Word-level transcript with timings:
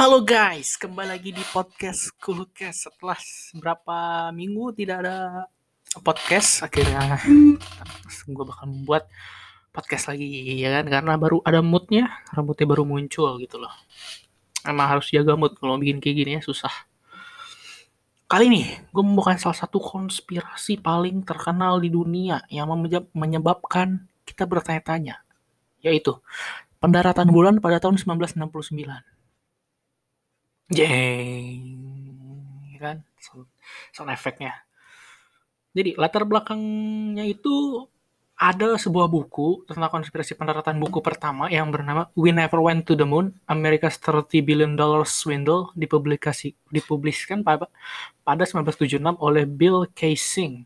Halo 0.00 0.24
guys, 0.24 0.80
kembali 0.80 1.12
lagi 1.12 1.28
di 1.28 1.44
podcast 1.52 2.16
Kulukes 2.16 2.88
setelah 2.88 3.20
berapa 3.52 4.32
minggu 4.32 4.72
tidak 4.72 5.04
ada 5.04 5.44
podcast 6.00 6.64
akhirnya 6.64 7.20
gue 8.08 8.44
bakal 8.48 8.64
membuat 8.64 9.12
podcast 9.76 10.08
lagi 10.08 10.56
ya 10.56 10.80
kan? 10.80 10.88
Karena 10.88 11.20
baru 11.20 11.44
ada 11.44 11.60
moodnya 11.60 12.08
rambutnya 12.32 12.64
baru 12.64 12.88
muncul 12.88 13.36
gitu 13.44 13.60
loh. 13.60 13.68
Emang 14.64 14.88
harus 14.88 15.12
jaga 15.12 15.36
mood 15.36 15.52
kalau 15.60 15.76
bikin 15.76 16.00
kayak 16.00 16.16
gini 16.16 16.30
ya 16.32 16.40
susah. 16.40 16.72
Kali 18.24 18.48
ini 18.48 18.72
gue 18.72 19.04
membawakan 19.04 19.36
salah 19.36 19.60
satu 19.60 19.84
konspirasi 19.84 20.80
paling 20.80 21.28
terkenal 21.28 21.76
di 21.76 21.92
dunia 21.92 22.40
yang 22.48 22.72
menyebabkan 23.12 24.08
kita 24.24 24.48
bertanya-tanya 24.48 25.20
yaitu 25.84 26.16
pendaratan 26.80 27.28
bulan 27.28 27.60
pada 27.60 27.76
tahun 27.76 28.00
1969 28.00 29.09
jeng 30.72 31.76
kan 32.80 33.04
sound, 33.20 33.46
sound 33.92 34.10
efeknya 34.10 34.56
jadi 35.70 35.94
latar 36.00 36.26
belakangnya 36.26 37.22
itu 37.28 37.86
ada 38.40 38.80
sebuah 38.80 39.04
buku 39.04 39.68
tentang 39.68 39.92
konspirasi 39.92 40.32
pendaratan 40.32 40.80
buku 40.80 41.04
pertama 41.04 41.52
yang 41.52 41.68
bernama 41.68 42.08
We 42.16 42.32
Never 42.32 42.56
Went 42.64 42.88
to 42.88 42.96
the 42.96 43.04
Moon, 43.04 43.36
America's 43.44 44.00
30 44.00 44.32
Billion 44.40 44.72
Dollar 44.80 45.04
Swindle 45.04 45.76
dipublikasi 45.76 46.56
dipubliskan 46.72 47.44
pada 47.44 47.68
pada 48.24 48.42
1976 48.48 48.96
oleh 49.20 49.44
Bill 49.44 49.84
Kaysing. 49.92 50.64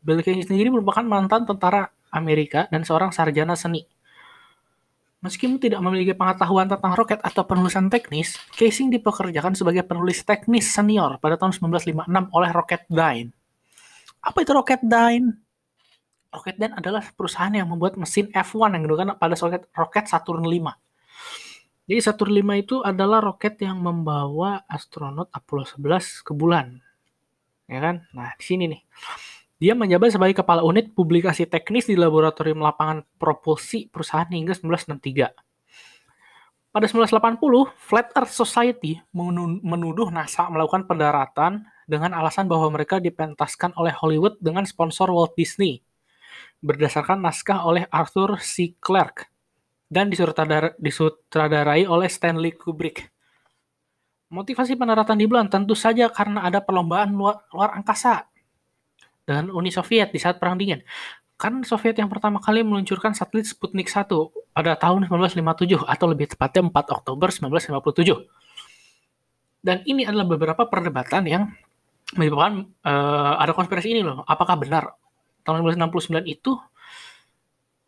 Bill 0.00 0.24
Kaysing 0.24 0.48
sendiri 0.48 0.72
merupakan 0.72 1.04
mantan 1.04 1.44
tentara 1.44 1.92
Amerika 2.08 2.64
dan 2.72 2.80
seorang 2.80 3.12
sarjana 3.12 3.60
seni. 3.60 3.84
Meskipun 5.22 5.62
tidak 5.62 5.78
memiliki 5.78 6.18
pengetahuan 6.18 6.66
tentang 6.66 6.98
roket 6.98 7.22
atau 7.22 7.46
penulisan 7.46 7.86
teknis, 7.86 8.34
Casing 8.58 8.90
dipekerjakan 8.90 9.54
sebagai 9.54 9.86
penulis 9.86 10.26
teknis 10.26 10.66
senior 10.66 11.22
pada 11.22 11.38
tahun 11.38 11.54
1956 11.54 12.10
oleh 12.10 12.50
Rocketdyne. 12.50 13.30
Apa 14.18 14.38
itu 14.42 14.50
Rocketdyne? 14.50 15.30
Rocketdyne 16.34 16.74
adalah 16.74 17.06
perusahaan 17.14 17.54
yang 17.54 17.70
membuat 17.70 17.94
mesin 17.94 18.34
F1 18.34 18.74
yang 18.74 18.82
digunakan 18.82 19.14
pada 19.14 19.38
roket, 19.38 19.70
roket 19.70 20.04
Saturn 20.10 20.42
V. 20.42 20.66
Jadi 21.86 22.00
Saturn 22.02 22.34
V 22.34 22.50
itu 22.58 22.82
adalah 22.82 23.22
roket 23.22 23.62
yang 23.62 23.78
membawa 23.78 24.66
astronot 24.66 25.30
Apollo 25.30 25.78
11 25.78 26.26
ke 26.26 26.34
bulan. 26.34 26.82
Ya 27.70 27.78
kan? 27.78 28.10
Nah, 28.10 28.34
di 28.34 28.42
sini 28.42 28.64
nih. 28.74 28.82
Dia 29.62 29.78
menjabat 29.78 30.10
sebagai 30.10 30.42
kepala 30.42 30.66
unit 30.66 30.90
publikasi 30.90 31.46
teknis 31.46 31.86
di 31.86 31.94
laboratorium 31.94 32.58
lapangan 32.58 33.06
propulsi 33.14 33.86
perusahaan 33.86 34.26
hingga 34.26 34.58
1963. 34.58 35.30
Pada 36.74 36.86
1980, 36.90 37.70
Flat 37.78 38.10
Earth 38.18 38.34
Society 38.34 38.98
menuduh 39.62 40.10
NASA 40.10 40.50
melakukan 40.50 40.90
pendaratan 40.90 41.62
dengan 41.86 42.10
alasan 42.10 42.50
bahwa 42.50 42.74
mereka 42.74 42.98
dipentaskan 42.98 43.70
oleh 43.78 43.94
Hollywood 43.94 44.34
dengan 44.42 44.66
sponsor 44.66 45.14
Walt 45.14 45.38
Disney, 45.38 45.78
berdasarkan 46.58 47.22
naskah 47.22 47.62
oleh 47.62 47.86
Arthur 47.94 48.42
C. 48.42 48.74
Clarke 48.82 49.30
dan 49.86 50.10
disutradarai 50.10 51.86
oleh 51.86 52.10
Stanley 52.10 52.58
Kubrick. 52.58 53.14
Motivasi 54.26 54.74
pendaratan 54.74 55.22
di 55.22 55.30
bulan 55.30 55.46
tentu 55.46 55.78
saja 55.78 56.10
karena 56.10 56.50
ada 56.50 56.58
perlombaan 56.58 57.14
luar, 57.14 57.46
luar 57.54 57.78
angkasa 57.78 58.31
dengan 59.22 59.54
Uni 59.54 59.70
Soviet 59.70 60.10
di 60.10 60.18
saat 60.18 60.42
Perang 60.42 60.58
Dingin. 60.58 60.82
Kan 61.38 61.66
Soviet 61.66 61.98
yang 61.98 62.06
pertama 62.06 62.38
kali 62.38 62.62
meluncurkan 62.62 63.18
satelit 63.18 63.50
Sputnik 63.50 63.90
1 63.90 64.06
pada 64.54 64.78
tahun 64.78 65.10
1957 65.10 65.82
atau 65.82 66.06
lebih 66.06 66.30
tepatnya 66.30 66.70
4 66.70 67.02
Oktober 67.02 67.34
1957. 67.34 68.42
Dan 69.62 69.82
ini 69.86 70.02
adalah 70.06 70.26
beberapa 70.26 70.66
perdebatan 70.66 71.22
yang 71.26 71.46
menyebabkan 72.18 72.66
uh, 72.84 73.38
ada 73.38 73.54
konspirasi 73.54 73.94
ini 73.94 74.02
loh. 74.02 74.26
Apakah 74.26 74.58
benar 74.58 74.98
tahun 75.46 75.62
1969 75.66 76.26
itu 76.26 76.58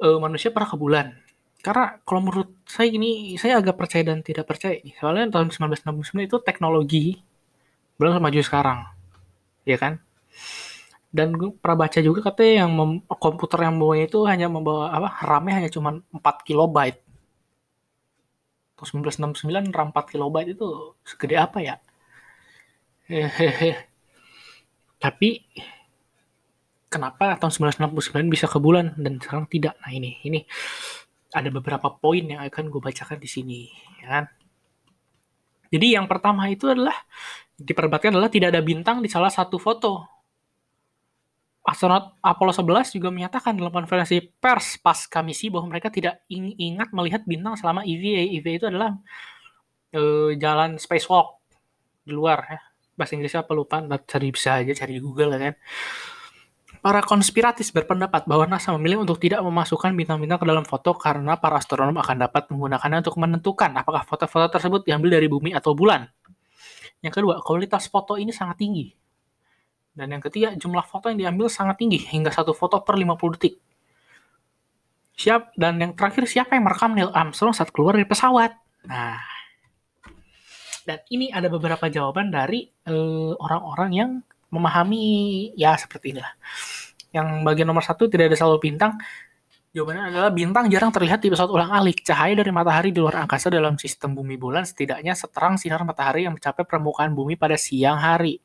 uh, 0.03 0.19
manusia 0.23 0.55
pernah 0.55 0.71
ke 0.71 0.79
bulan? 0.79 1.19
Karena 1.65 1.97
kalau 2.05 2.21
menurut 2.27 2.51
saya 2.69 2.93
ini, 2.93 3.41
saya 3.41 3.59
agak 3.59 3.81
percaya 3.81 4.05
dan 4.05 4.21
tidak 4.21 4.45
percaya. 4.45 4.77
Soalnya 5.01 5.33
tahun 5.33 5.49
1969 5.49 6.29
itu 6.29 6.37
teknologi 6.45 7.05
belum 7.97 8.21
maju 8.21 8.41
sekarang. 8.45 8.85
Ya 9.65 9.81
kan? 9.81 9.97
Dan 11.15 11.31
gue 11.31 11.55
pernah 11.55 11.87
baca 11.87 11.99
juga 12.03 12.27
katanya 12.27 12.67
yang 12.67 12.99
komputer 13.07 13.71
yang 13.71 13.79
bawa 13.79 13.95
itu 14.03 14.27
hanya 14.27 14.51
membawa 14.51 14.91
apa 14.91 15.23
RAM-nya 15.23 15.63
hanya 15.63 15.71
cuma 15.71 16.03
4 16.11 16.43
kilobyte. 16.43 16.99
Terus 18.75 18.91
1969 18.99 19.71
RAM 19.71 19.95
4 19.95 20.11
kilobyte 20.11 20.59
itu 20.59 20.99
segede 21.07 21.39
apa 21.39 21.63
ya? 21.63 21.79
Hehehe. 23.07 23.87
Tapi 24.99 25.47
kenapa 26.91 27.39
tahun 27.39 27.71
1969 27.79 28.35
bisa 28.35 28.51
ke 28.51 28.59
bulan 28.59 28.99
dan 28.99 29.23
sekarang 29.23 29.47
tidak? 29.47 29.79
Nah 29.87 29.95
ini, 29.95 30.19
ini 30.27 30.43
ada 31.31 31.47
beberapa 31.47 31.95
poin 31.95 32.27
yang 32.27 32.43
akan 32.43 32.67
gue 32.67 32.83
bacakan 32.83 33.23
di 33.23 33.31
sini, 33.31 33.71
ya 34.03 34.19
kan? 34.19 34.25
Jadi 35.71 35.95
yang 35.95 36.11
pertama 36.11 36.51
itu 36.51 36.67
adalah 36.67 37.07
diperdebatkan 37.55 38.11
adalah 38.11 38.35
tidak 38.35 38.51
ada 38.51 38.67
bintang 38.67 38.99
di 38.99 39.07
salah 39.07 39.31
satu 39.31 39.63
foto 39.63 40.14
astronot 41.65 42.21
Apollo 42.21 42.61
11 42.61 42.93
juga 43.01 43.09
menyatakan 43.09 43.57
dalam 43.57 43.73
konferensi 43.73 44.21
pers 44.21 44.77
pasca 44.77 45.25
misi 45.25 45.49
bahwa 45.49 45.73
mereka 45.73 45.89
tidak 45.89 46.21
ingat 46.29 46.93
melihat 46.93 47.25
bintang 47.25 47.57
selama 47.57 47.81
EVA. 47.89 48.37
EVA 48.37 48.53
itu 48.61 48.67
adalah 48.69 48.93
uh, 49.97 50.31
jalan 50.37 50.77
spacewalk 50.77 51.41
di 52.05 52.13
luar 52.13 52.39
ya. 52.45 52.61
Bahasa 52.95 53.17
Inggrisnya 53.17 53.43
apa 53.43 53.53
lupa, 53.57 53.81
cari 54.07 54.29
bisa 54.31 54.61
aja 54.61 54.71
cari 54.77 55.01
di 55.01 55.03
Google 55.03 55.35
ya 55.35 55.51
kan. 55.51 55.55
Para 56.85 57.01
konspiratis 57.01 57.73
berpendapat 57.73 58.29
bahwa 58.29 58.45
NASA 58.45 58.69
memilih 58.77 59.09
untuk 59.09 59.17
tidak 59.17 59.41
memasukkan 59.41 59.97
bintang-bintang 59.97 60.37
ke 60.37 60.45
dalam 60.45 60.69
foto 60.69 60.93
karena 60.93 61.41
para 61.41 61.57
astronom 61.57 61.97
akan 61.97 62.29
dapat 62.29 62.53
menggunakannya 62.53 63.01
untuk 63.01 63.17
menentukan 63.17 63.73
apakah 63.73 64.05
foto-foto 64.05 64.53
tersebut 64.53 64.85
diambil 64.85 65.17
dari 65.17 65.25
bumi 65.33 65.57
atau 65.57 65.73
bulan. 65.73 66.05
Yang 67.01 67.25
kedua, 67.25 67.41
kualitas 67.41 67.89
foto 67.89 68.21
ini 68.21 68.37
sangat 68.37 68.61
tinggi 68.61 68.93
dan 69.95 70.11
yang 70.11 70.23
ketiga, 70.23 70.51
jumlah 70.59 70.83
foto 70.83 71.07
yang 71.07 71.19
diambil 71.23 71.47
sangat 71.47 71.79
tinggi, 71.79 72.03
hingga 72.03 72.35
satu 72.35 72.51
foto 72.51 72.83
per 72.83 72.99
50 72.99 73.35
detik. 73.39 73.55
Siap, 75.15 75.55
dan 75.55 75.79
yang 75.79 75.95
terakhir, 75.95 76.27
siapa 76.27 76.59
yang 76.59 76.67
merekam 76.67 76.91
Neil 76.91 77.15
Armstrong 77.15 77.55
saat 77.55 77.71
keluar 77.71 77.95
dari 77.95 78.03
pesawat? 78.03 78.59
Nah, 78.91 79.23
dan 80.85 80.99
ini 81.09 81.33
ada 81.33 81.49
beberapa 81.49 81.89
jawaban 81.89 82.29
dari 82.29 82.69
eh, 82.69 83.33
orang-orang 83.41 83.91
uh, 83.91 83.97
yang 83.97 84.11
memahami 84.53 85.05
ya 85.57 85.79
seperti 85.81 86.13
inilah. 86.15 86.35
Yang 87.11 87.27
bagian 87.47 87.67
nomor 87.71 87.83
satu 87.83 88.07
tidak 88.07 88.31
ada 88.31 88.37
selalu 88.37 88.59
bintang. 88.71 88.99
Jawabannya 89.75 90.15
adalah 90.15 90.31
bintang 90.31 90.71
jarang 90.71 90.95
terlihat 90.95 91.19
di 91.19 91.31
pesawat 91.35 91.51
ulang 91.51 91.71
alik. 91.75 92.07
Cahaya 92.07 92.39
dari 92.39 92.55
matahari 92.55 92.95
di 92.95 93.03
luar 93.03 93.27
angkasa 93.27 93.51
dalam 93.51 93.75
sistem 93.75 94.15
bumi 94.15 94.39
bulan 94.39 94.63
setidaknya 94.63 95.19
seterang 95.19 95.59
sinar 95.59 95.83
matahari 95.83 96.31
yang 96.31 96.35
mencapai 96.39 96.63
permukaan 96.63 97.11
bumi 97.11 97.35
pada 97.35 97.59
siang 97.59 97.99
hari. 97.99 98.39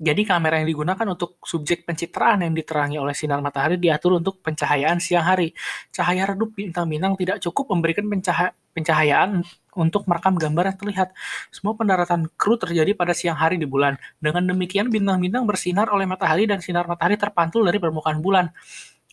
Jadi 0.00 0.24
kamera 0.24 0.56
yang 0.56 0.68
digunakan 0.72 1.04
untuk 1.12 1.36
subjek 1.44 1.84
pencitraan 1.84 2.40
yang 2.40 2.56
diterangi 2.56 2.96
oleh 2.96 3.12
sinar 3.12 3.44
matahari 3.44 3.76
diatur 3.76 4.16
untuk 4.16 4.40
pencahayaan 4.40 4.96
siang 4.96 5.28
hari. 5.28 5.52
Cahaya 5.92 6.32
redup 6.32 6.56
bintang-bintang 6.56 7.20
tidak 7.20 7.36
cukup 7.44 7.68
memberikan 7.76 8.08
pencaha 8.08 8.56
pencahayaan 8.72 9.44
untuk 9.76 10.08
merekam 10.08 10.40
gambar 10.40 10.72
yang 10.72 10.78
terlihat. 10.80 11.08
Semua 11.52 11.76
pendaratan 11.76 12.32
kru 12.32 12.56
terjadi 12.56 12.96
pada 12.96 13.12
siang 13.12 13.36
hari 13.36 13.60
di 13.60 13.68
bulan. 13.68 14.00
Dengan 14.16 14.48
demikian 14.48 14.88
bintang-bintang 14.88 15.44
bersinar 15.44 15.92
oleh 15.92 16.08
matahari 16.08 16.48
dan 16.48 16.64
sinar 16.64 16.88
matahari 16.88 17.20
terpantul 17.20 17.68
dari 17.68 17.76
permukaan 17.76 18.24
bulan. 18.24 18.48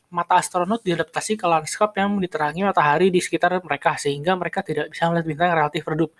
Mata 0.07 0.39
astronot 0.39 0.87
diadaptasi 0.87 1.35
ke 1.35 1.43
lanskap 1.51 1.91
yang 1.99 2.15
diterangi 2.15 2.63
matahari 2.63 3.11
di 3.11 3.19
sekitar 3.19 3.59
mereka 3.59 3.99
sehingga 3.99 4.39
mereka 4.39 4.63
tidak 4.63 4.87
bisa 4.95 5.11
melihat 5.11 5.27
bintang 5.35 5.47
yang 5.51 5.57
relatif 5.67 5.83
redup. 5.83 6.15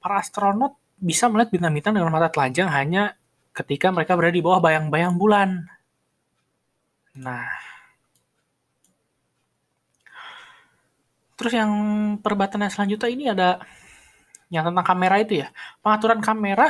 Para 0.00 0.24
astronot 0.24 0.72
bisa 0.96 1.28
melihat 1.28 1.52
bintang-bintang 1.52 1.92
dengan 2.00 2.08
mata 2.08 2.32
telanjang 2.32 2.72
hanya 2.72 3.12
ketika 3.56 3.88
mereka 3.94 4.12
berada 4.18 4.36
di 4.36 4.44
bawah 4.44 4.60
bayang-bayang 4.60 5.14
bulan. 5.16 5.48
Nah, 7.16 7.48
terus 11.36 11.52
yang 11.56 11.70
perdebatan 12.20 12.64
yang 12.64 12.72
selanjutnya 12.72 13.08
ini 13.08 13.24
ada 13.32 13.48
yang 14.52 14.64
tentang 14.68 14.86
kamera 14.86 15.16
itu 15.24 15.34
ya. 15.42 15.48
Pengaturan 15.82 16.20
kamera 16.20 16.66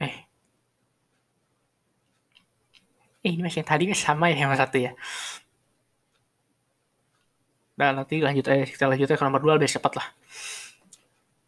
eh 0.00 0.14
Eh, 3.22 3.30
ini 3.34 3.42
masih 3.46 3.62
yang 3.62 3.70
tadi 3.70 3.84
sama 3.94 4.24
ya 4.30 4.36
yang 4.42 4.50
satu 4.58 4.76
ya. 4.86 4.90
Dan 7.78 7.92
nanti 7.98 8.20
lanjut 8.20 8.44
aja, 8.52 8.64
kita 8.68 8.84
lanjut 8.90 9.06
aja 9.08 9.16
ke 9.16 9.24
nomor 9.24 9.40
dua 9.44 9.54
biar 9.60 9.70
cepat 9.70 9.92
lah 9.98 10.06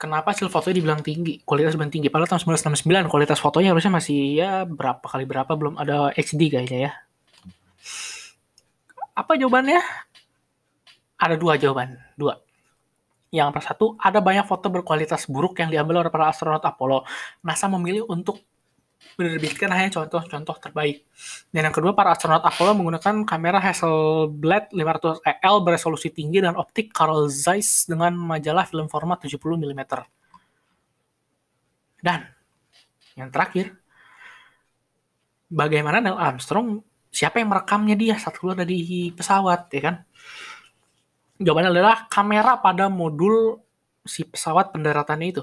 kenapa 0.04 0.36
hasil 0.36 0.52
fotonya 0.52 0.76
dibilang 0.84 1.00
tinggi, 1.00 1.40
kualitas 1.42 1.72
lebih 1.72 1.88
tinggi. 1.88 2.08
Padahal 2.12 2.36
tahun 2.36 2.60
1969 2.60 3.08
kualitas 3.08 3.40
fotonya 3.40 3.72
harusnya 3.72 3.92
masih 3.96 4.36
ya 4.36 4.68
berapa 4.68 5.00
kali 5.00 5.24
berapa 5.24 5.48
belum 5.56 5.80
ada 5.80 6.12
HD 6.12 6.52
kayaknya 6.52 6.78
ya. 6.90 6.92
Apa 9.16 9.40
jawabannya? 9.40 9.80
Ada 11.16 11.40
dua 11.40 11.56
jawaban, 11.56 11.96
dua. 12.20 12.38
Yang 13.32 13.66
satu, 13.66 13.98
ada 13.98 14.22
banyak 14.22 14.46
foto 14.46 14.70
berkualitas 14.70 15.26
buruk 15.26 15.58
yang 15.58 15.72
diambil 15.72 16.06
oleh 16.06 16.10
para 16.12 16.30
astronot 16.30 16.62
Apollo. 16.62 17.02
NASA 17.42 17.66
memilih 17.66 18.06
untuk 18.06 18.38
menerbitkan 19.14 19.70
hanya 19.70 19.90
contoh-contoh 19.94 20.56
terbaik. 20.58 21.06
Dan 21.54 21.70
yang 21.70 21.74
kedua, 21.74 21.94
para 21.94 22.14
astronot 22.14 22.42
Apollo 22.42 22.82
menggunakan 22.82 23.22
kamera 23.22 23.62
Hasselblad 23.62 24.74
500EL 24.74 25.54
beresolusi 25.62 26.10
tinggi 26.10 26.42
dan 26.42 26.58
optik 26.58 26.90
Carl 26.90 27.30
Zeiss 27.30 27.86
dengan 27.86 28.18
majalah 28.18 28.66
film 28.66 28.90
format 28.90 29.22
70 29.22 29.38
mm. 29.38 29.82
Dan 32.02 32.20
yang 33.14 33.30
terakhir, 33.30 33.78
bagaimana 35.46 36.02
Neil 36.02 36.18
Armstrong, 36.18 36.82
siapa 37.14 37.38
yang 37.38 37.54
merekamnya 37.54 37.94
dia 37.94 38.18
saat 38.18 38.34
keluar 38.36 38.58
dari 38.58 39.14
pesawat, 39.14 39.70
ya 39.70 39.82
kan? 39.82 39.96
Jawabannya 41.38 41.70
adalah 41.70 42.06
kamera 42.10 42.58
pada 42.58 42.90
modul 42.90 43.62
si 44.04 44.26
pesawat 44.26 44.74
pendaratannya 44.74 45.28
itu. 45.32 45.42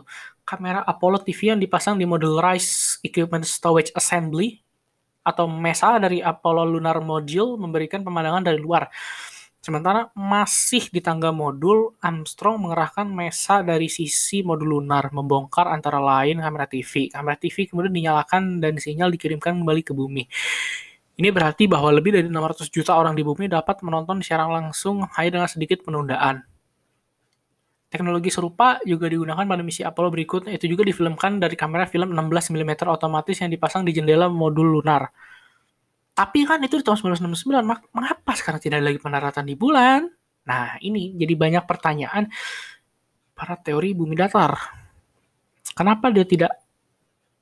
Kamera 0.52 0.84
Apollo 0.84 1.24
TV 1.24 1.56
yang 1.56 1.64
dipasang 1.64 1.96
di 1.96 2.04
modul 2.04 2.36
Rise 2.36 3.00
Equipment 3.08 3.48
Storage 3.48 3.96
Assembly 3.96 4.60
atau 5.24 5.48
MESA 5.48 5.96
dari 5.96 6.20
Apollo 6.20 6.76
Lunar 6.76 7.00
Module 7.00 7.56
memberikan 7.56 8.04
pemandangan 8.04 8.44
dari 8.44 8.60
luar. 8.60 8.92
Sementara 9.64 10.12
masih 10.12 10.92
di 10.92 11.00
tangga 11.00 11.32
modul, 11.32 11.96
Armstrong 12.04 12.60
mengerahkan 12.68 13.08
MESA 13.08 13.64
dari 13.64 13.88
sisi 13.88 14.44
modul 14.44 14.76
lunar, 14.84 15.08
membongkar 15.16 15.72
antara 15.72 16.04
lain 16.04 16.44
kamera 16.44 16.68
TV. 16.68 17.08
Kamera 17.08 17.40
TV 17.40 17.72
kemudian 17.72 17.96
dinyalakan 17.96 18.60
dan 18.60 18.76
sinyal 18.76 19.08
dikirimkan 19.08 19.56
kembali 19.56 19.88
ke 19.88 19.96
bumi. 19.96 20.28
Ini 21.16 21.32
berarti 21.32 21.64
bahwa 21.72 21.96
lebih 21.96 22.12
dari 22.12 22.28
600 22.28 22.68
juta 22.68 23.00
orang 23.00 23.16
di 23.16 23.24
bumi 23.24 23.48
dapat 23.48 23.80
menonton 23.88 24.20
siaran 24.20 24.52
langsung 24.52 25.08
hanya 25.16 25.40
dengan 25.40 25.48
sedikit 25.48 25.80
penundaan. 25.88 26.51
Teknologi 27.92 28.32
serupa 28.32 28.80
juga 28.88 29.12
digunakan 29.12 29.44
pada 29.44 29.60
misi 29.60 29.84
Apollo 29.84 30.16
berikutnya, 30.16 30.56
itu 30.56 30.64
juga 30.72 30.88
difilmkan 30.88 31.44
dari 31.44 31.60
kamera 31.60 31.84
film 31.84 32.16
16 32.16 32.56
mm 32.56 32.88
otomatis 32.88 33.36
yang 33.44 33.52
dipasang 33.52 33.84
di 33.84 33.92
jendela 33.92 34.32
modul 34.32 34.80
lunar. 34.80 35.12
Tapi 36.16 36.48
kan 36.48 36.64
itu 36.64 36.80
di 36.80 36.88
tahun 36.88 37.20
1969, 37.20 37.52
mengapa 37.92 38.32
sekarang 38.32 38.64
tidak 38.64 38.80
ada 38.80 38.96
lagi 38.96 39.00
pendaratan 39.04 39.44
di 39.44 39.56
bulan? 39.60 40.08
Nah, 40.48 40.80
ini 40.80 41.20
jadi 41.20 41.36
banyak 41.36 41.64
pertanyaan 41.68 42.32
para 43.36 43.60
teori 43.60 43.92
bumi 43.92 44.16
datar. 44.16 44.56
Kenapa 45.76 46.08
dia 46.16 46.24
tidak 46.24 46.64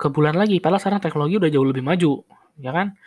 ke 0.01 0.09
bulan 0.09 0.33
lagi? 0.33 0.57
Padahal 0.57 0.81
sekarang 0.81 1.01
teknologi 1.05 1.37
udah 1.37 1.49
jauh 1.53 1.67
lebih 1.69 1.85
maju, 1.85 2.25
ya 2.57 2.73
kan? 2.73 2.97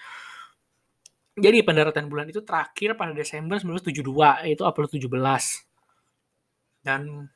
Jadi 1.35 1.59
pendaratan 1.67 2.07
bulan 2.07 2.31
itu 2.31 2.45
terakhir 2.47 2.95
pada 2.95 3.11
Desember 3.11 3.59
1972, 3.59 4.47
yaitu 4.47 4.63
Apollo 4.63 4.95
17. 4.95 5.72
Dan 6.83 7.31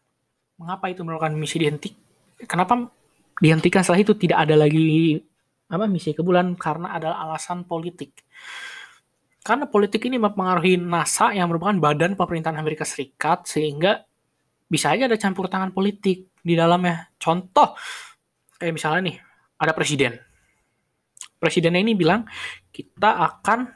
mengapa 0.59 0.91
itu 0.91 1.07
melakukan 1.07 1.39
misi 1.39 1.63
dihenti? 1.63 1.95
Kenapa 2.45 2.91
dihentikan 3.39 3.81
setelah 3.87 4.03
itu 4.03 4.13
tidak 4.19 4.45
ada 4.45 4.59
lagi 4.59 5.17
apa 5.67 5.85
misi 5.91 6.15
ke 6.15 6.23
bulan 6.23 6.55
karena 6.55 6.95
ada 6.95 7.15
alasan 7.19 7.67
politik. 7.67 8.23
Karena 9.43 9.71
politik 9.71 10.03
ini 10.07 10.19
mempengaruhi 10.19 10.79
NASA 10.79 11.31
yang 11.31 11.51
merupakan 11.51 11.79
badan 11.79 12.19
pemerintahan 12.19 12.59
Amerika 12.59 12.83
Serikat 12.83 13.47
sehingga 13.47 14.03
bisa 14.67 14.91
aja 14.91 15.07
ada 15.07 15.15
campur 15.15 15.47
tangan 15.47 15.71
politik 15.71 16.35
di 16.43 16.55
dalamnya. 16.59 17.15
Contoh 17.15 17.79
kayak 18.59 18.75
misalnya 18.75 19.01
nih 19.11 19.17
ada 19.63 19.73
presiden. 19.75 20.19
Presidennya 21.39 21.79
ini 21.79 21.95
bilang 21.95 22.27
kita 22.75 23.23
akan 23.23 23.71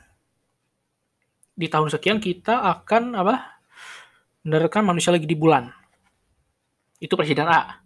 di 1.55 1.67
tahun 1.71 1.93
sekian 1.93 2.19
kita 2.19 2.67
akan 2.81 3.15
apa 3.15 3.60
mendaratkan 4.45 4.85
manusia 4.85 5.13
lagi 5.13 5.29
di 5.29 5.37
bulan. 5.37 5.69
Itu 7.01 7.17
presiden 7.17 7.49
A. 7.49 7.81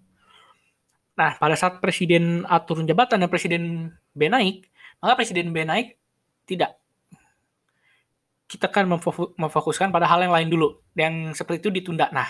Nah, 1.14 1.38
pada 1.38 1.54
saat 1.54 1.78
Presiden 1.78 2.42
A 2.50 2.58
turun 2.58 2.90
jabatan 2.90 3.22
dan 3.22 3.30
Presiden 3.30 3.94
B 4.10 4.26
naik, 4.26 4.66
maka 4.98 5.14
Presiden 5.22 5.54
B 5.54 5.62
naik 5.62 5.94
tidak. 6.42 6.74
Kita 8.50 8.66
kan 8.66 8.90
memfokuskan 9.38 9.94
pada 9.94 10.10
hal 10.10 10.26
yang 10.26 10.34
lain 10.34 10.50
dulu. 10.50 10.82
Yang 10.98 11.38
seperti 11.38 11.62
itu 11.62 11.70
ditunda. 11.70 12.10
Nah, 12.10 12.26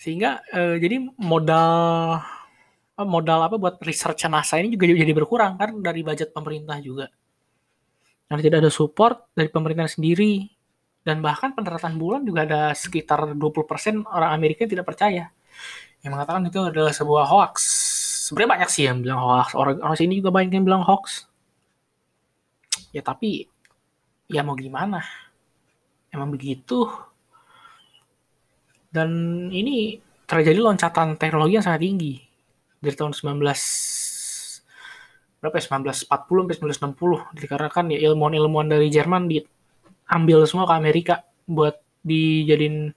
sehingga 0.00 0.40
eh, 0.48 0.80
jadi 0.80 1.12
modal 1.20 2.22
modal 2.98 3.46
apa 3.46 3.56
buat 3.60 3.78
research 3.84 4.26
NASA 4.26 4.58
ini 4.58 4.74
juga 4.74 4.90
jadi 4.90 5.14
berkurang 5.14 5.54
kan 5.54 5.70
dari 5.84 6.00
budget 6.02 6.32
pemerintah 6.32 6.80
juga. 6.80 7.06
Karena 8.26 8.42
tidak 8.42 8.58
ada 8.64 8.72
support 8.72 9.30
dari 9.36 9.48
pemerintah 9.52 9.88
sendiri 9.88 10.57
dan 11.08 11.24
bahkan 11.24 11.56
pendaratan 11.56 11.96
bulan 11.96 12.20
juga 12.28 12.44
ada 12.44 12.76
sekitar 12.76 13.32
20% 13.32 14.04
orang 14.04 14.36
Amerika 14.36 14.68
yang 14.68 14.76
tidak 14.76 14.86
percaya 14.92 15.32
yang 16.04 16.12
mengatakan 16.14 16.46
itu 16.46 16.60
adalah 16.62 16.92
sebuah 16.92 17.24
hoax. 17.26 17.54
Sebenarnya 18.28 18.50
banyak 18.60 18.70
sih 18.70 18.84
yang 18.86 19.00
bilang 19.00 19.24
hoax. 19.24 19.56
Orang 19.56 19.80
orang 19.80 19.96
sini 19.98 20.20
juga 20.20 20.30
banyak 20.30 20.52
yang 20.52 20.66
bilang 20.68 20.84
hoax. 20.84 21.26
Ya 22.92 23.02
tapi 23.02 23.48
ya 24.28 24.44
mau 24.44 24.54
gimana? 24.54 25.02
Emang 26.12 26.30
begitu. 26.30 26.86
Dan 28.88 29.10
ini 29.52 29.98
terjadi 30.28 30.60
loncatan 30.60 31.16
teknologi 31.16 31.56
yang 31.56 31.64
sangat 31.64 31.82
tinggi 31.84 32.20
dari 32.78 32.94
tahun 32.94 33.16
19 33.16 33.40
berapa 35.38 35.54
ya 35.54 35.64
1940 35.70 36.10
sampai 36.10 36.54
1960 36.98 37.38
dikarenakan 37.38 37.84
ya 37.94 37.98
ilmuwan-ilmuwan 38.10 38.66
dari 38.74 38.90
Jerman 38.90 39.30
diambil 40.08 40.48
semua 40.48 40.64
ke 40.64 40.72
Amerika 40.72 41.14
buat 41.44 41.76
dijadiin 42.00 42.96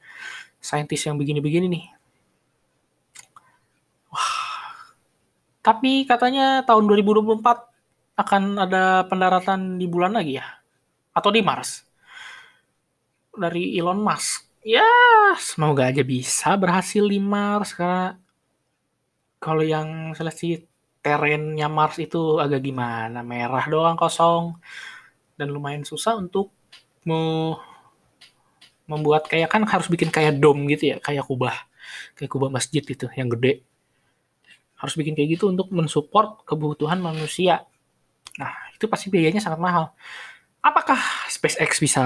saintis 0.64 1.04
yang 1.04 1.20
begini-begini 1.20 1.68
nih 1.68 1.86
Tapi 5.62 6.10
katanya 6.10 6.66
tahun 6.66 6.90
2024 6.90 7.38
akan 8.18 8.44
ada 8.58 9.06
pendaratan 9.06 9.78
di 9.78 9.86
bulan 9.86 10.18
lagi 10.18 10.42
ya? 10.42 10.46
Atau 11.14 11.30
di 11.30 11.46
Mars? 11.46 11.86
Dari 13.30 13.78
Elon 13.78 14.02
Musk. 14.02 14.50
Ya, 14.66 14.86
semoga 15.38 15.94
aja 15.94 16.02
bisa 16.02 16.58
berhasil 16.58 17.06
di 17.06 17.22
Mars 17.22 17.78
karena 17.78 18.18
kalau 19.38 19.62
yang 19.62 20.18
seleksi 20.18 20.66
terennya 21.02 21.70
Mars 21.70 21.98
itu 22.02 22.42
agak 22.42 22.62
gimana, 22.66 23.22
merah 23.22 23.66
doang 23.70 23.98
kosong 23.98 24.58
dan 25.38 25.50
lumayan 25.50 25.86
susah 25.86 26.18
untuk 26.18 26.54
mau 27.08 27.58
membuat 28.86 29.30
kayak 29.30 29.50
kan 29.50 29.64
harus 29.66 29.88
bikin 29.88 30.12
kayak 30.12 30.38
dom 30.38 30.68
gitu 30.68 30.96
ya, 30.96 30.98
kayak 31.00 31.26
kubah, 31.26 31.56
kayak 32.18 32.32
kubah 32.32 32.50
masjid 32.52 32.84
itu 32.84 33.08
yang 33.16 33.32
gede 33.32 33.64
harus 34.82 34.98
bikin 34.98 35.14
kayak 35.14 35.38
gitu 35.38 35.46
untuk 35.54 35.70
mensupport 35.70 36.42
kebutuhan 36.42 36.98
manusia. 36.98 37.70
Nah, 38.42 38.50
itu 38.74 38.90
pasti 38.90 39.14
biayanya 39.14 39.38
sangat 39.38 39.62
mahal. 39.62 39.94
Apakah 40.58 40.98
SpaceX 41.30 41.78
bisa 41.78 42.02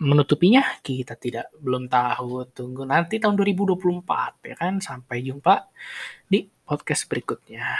menutupinya? 0.00 0.64
Kita 0.80 1.12
tidak 1.20 1.52
belum 1.60 1.92
tahu. 1.92 2.48
Tunggu 2.56 2.88
nanti 2.88 3.20
tahun 3.20 3.36
2024 3.36 4.48
ya 4.48 4.56
kan. 4.56 4.80
Sampai 4.80 5.28
jumpa 5.28 5.68
di 6.24 6.48
podcast 6.48 7.04
berikutnya. 7.04 7.76